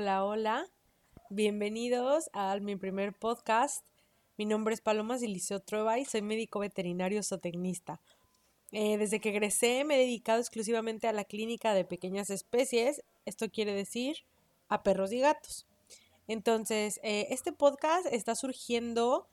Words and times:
Hola, 0.00 0.24
hola. 0.24 0.64
Bienvenidos 1.28 2.30
a 2.32 2.56
mi 2.60 2.76
primer 2.76 3.18
podcast. 3.18 3.84
Mi 4.36 4.44
nombre 4.44 4.72
es 4.72 4.80
Paloma 4.80 5.18
Silicio 5.18 5.58
Trueba 5.58 5.98
y 5.98 6.04
soy 6.04 6.22
médico 6.22 6.60
veterinario 6.60 7.20
zootecnista. 7.24 8.00
Eh, 8.70 8.96
desde 8.96 9.18
que 9.18 9.30
egresé 9.30 9.82
me 9.82 9.96
he 9.96 9.98
dedicado 9.98 10.38
exclusivamente 10.38 11.08
a 11.08 11.12
la 11.12 11.24
clínica 11.24 11.74
de 11.74 11.84
pequeñas 11.84 12.30
especies, 12.30 13.02
esto 13.26 13.50
quiere 13.50 13.74
decir 13.74 14.18
a 14.68 14.84
perros 14.84 15.10
y 15.10 15.18
gatos. 15.18 15.66
Entonces, 16.28 17.00
eh, 17.02 17.26
este 17.30 17.50
podcast 17.50 18.06
está 18.06 18.36
surgiendo, 18.36 19.26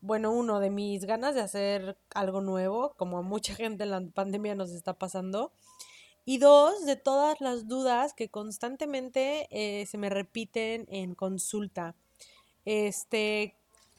bueno, 0.00 0.30
uno 0.30 0.60
de 0.60 0.70
mis 0.70 1.04
ganas 1.04 1.34
de 1.34 1.42
hacer 1.42 1.98
algo 2.14 2.40
nuevo, 2.40 2.94
como 2.96 3.18
a 3.18 3.22
mucha 3.22 3.54
gente 3.54 3.84
en 3.84 3.90
la 3.90 4.00
pandemia 4.00 4.54
nos 4.54 4.70
está 4.70 4.94
pasando. 4.94 5.52
Y 6.28 6.38
dos, 6.38 6.84
de 6.84 6.96
todas 6.96 7.40
las 7.40 7.68
dudas 7.68 8.12
que 8.12 8.28
constantemente 8.28 9.46
eh, 9.50 9.86
se 9.86 9.96
me 9.96 10.10
repiten 10.10 10.84
en 10.90 11.14
consulta. 11.14 11.94
Este, 12.64 13.54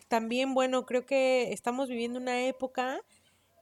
también, 0.09 0.53
bueno, 0.53 0.85
creo 0.85 1.05
que 1.05 1.53
estamos 1.53 1.87
viviendo 1.87 2.19
una 2.19 2.45
época 2.45 2.99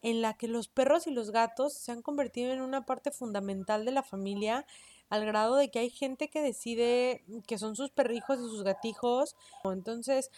en 0.02 0.24
la 0.24 0.34
que 0.34 0.48
los 0.48 0.68
perros 0.68 1.06
y 1.06 1.12
los 1.12 1.30
gatos 1.30 1.74
se 1.74 1.92
han 1.92 2.02
convertido 2.02 2.52
en 2.54 2.62
una 2.62 2.88
parte 2.88 3.12
fundamental 3.12 3.86
de 3.86 3.92
la 3.92 4.02
familia, 4.02 4.66
al 5.10 5.26
grado 5.28 5.58
de 5.58 5.70
que 5.70 5.78
hay 5.78 5.92
gente 5.92 6.30
que 6.30 6.42
decide 6.42 7.24
que 7.46 7.60
son 7.60 7.76
sus 7.76 7.92
perrijos 7.92 8.40
y 8.40 8.50
sus 8.50 8.64
gatijos. 8.64 9.36
Entonces, 9.64 10.32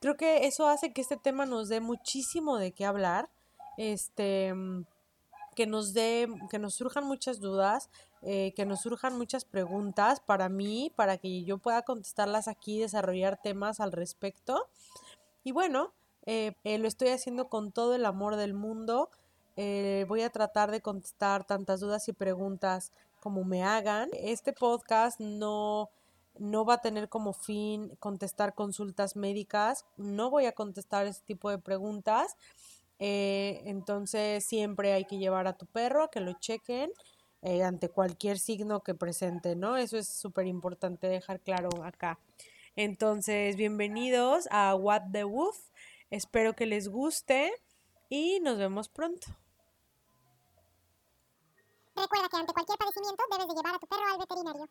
creo 0.00 0.16
que 0.16 0.46
eso 0.46 0.66
hace 0.66 0.94
que 0.94 1.02
este 1.02 1.18
tema 1.18 1.44
nos 1.44 1.68
dé 1.68 1.80
muchísimo 1.80 2.56
de 2.56 2.72
qué 2.72 2.86
hablar. 2.86 3.28
Este 3.76 4.54
que 5.56 5.66
nos 5.66 5.94
dé, 5.94 6.28
que 6.50 6.60
nos 6.60 6.74
surjan 6.74 7.04
muchas 7.04 7.40
dudas, 7.40 7.88
eh, 8.22 8.52
que 8.54 8.66
nos 8.66 8.82
surjan 8.82 9.16
muchas 9.16 9.44
preguntas 9.44 10.20
para 10.20 10.48
mí, 10.48 10.92
para 10.94 11.16
que 11.16 11.42
yo 11.44 11.58
pueda 11.58 11.82
contestarlas 11.82 12.46
aquí, 12.46 12.78
desarrollar 12.78 13.40
temas 13.42 13.80
al 13.80 13.90
respecto. 13.90 14.68
Y 15.42 15.52
bueno, 15.52 15.94
eh, 16.26 16.52
eh, 16.62 16.78
lo 16.78 16.86
estoy 16.86 17.08
haciendo 17.08 17.48
con 17.48 17.72
todo 17.72 17.94
el 17.94 18.04
amor 18.04 18.36
del 18.36 18.54
mundo. 18.54 19.10
voy 19.56 20.20
a 20.20 20.30
tratar 20.30 20.70
de 20.70 20.82
contestar 20.82 21.46
tantas 21.46 21.80
dudas 21.80 22.06
y 22.08 22.12
preguntas 22.12 22.92
como 23.20 23.42
me 23.42 23.64
hagan. 23.64 24.10
Este 24.12 24.52
podcast 24.52 25.18
no, 25.18 25.88
no 26.38 26.66
va 26.66 26.74
a 26.74 26.82
tener 26.82 27.08
como 27.08 27.32
fin 27.32 27.96
contestar 27.98 28.54
consultas 28.54 29.16
médicas. 29.16 29.86
No 29.96 30.28
voy 30.28 30.44
a 30.44 30.52
contestar 30.52 31.06
ese 31.06 31.22
tipo 31.24 31.48
de 31.48 31.58
preguntas. 31.58 32.36
Eh, 32.98 33.62
entonces 33.64 34.44
siempre 34.44 34.92
hay 34.92 35.04
que 35.04 35.18
llevar 35.18 35.46
a 35.46 35.56
tu 35.56 35.66
perro 35.66 36.04
a 36.04 36.10
que 36.10 36.20
lo 36.20 36.32
chequen 36.34 36.90
eh, 37.42 37.62
ante 37.62 37.88
cualquier 37.90 38.38
signo 38.38 38.82
que 38.82 38.94
presente, 38.94 39.54
¿no? 39.56 39.76
Eso 39.76 39.98
es 39.98 40.08
súper 40.08 40.46
importante 40.46 41.06
dejar 41.06 41.40
claro 41.40 41.68
acá. 41.84 42.18
Entonces, 42.74 43.56
bienvenidos 43.56 44.48
a 44.50 44.74
What 44.74 45.10
the 45.12 45.24
Wolf. 45.24 45.58
Espero 46.10 46.54
que 46.54 46.66
les 46.66 46.88
guste 46.88 47.52
y 48.08 48.40
nos 48.40 48.58
vemos 48.58 48.88
pronto. 48.88 49.26
Recuerda 51.94 52.28
que 52.28 52.36
ante 52.36 52.52
cualquier 52.52 52.78
padecimiento 52.78 53.24
debes 53.30 53.48
de 53.48 53.54
llevar 53.54 53.74
a 53.74 53.78
tu 53.78 53.86
perro 53.86 54.02
al 54.12 54.18
veterinario. 54.18 54.68